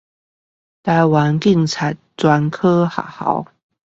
[0.83, 3.45] 臺灣警察專科學校